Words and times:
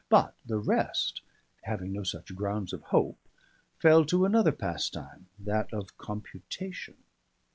But 0.09 0.33
the 0.43 0.57
rest, 0.57 1.21
having 1.61 1.93
no 1.93 2.01
such 2.01 2.33
grounds 2.35 2.73
of 2.73 2.81
hope, 2.85 3.19
fell 3.77 4.03
to 4.05 4.25
another 4.25 4.51
pastime, 4.51 5.27
that 5.37 5.71
of 5.71 5.95
computation. 5.99 6.97